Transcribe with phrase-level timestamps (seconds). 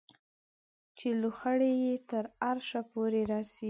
[0.97, 3.59] چې لوخړې یې تر عرشه پورې رسي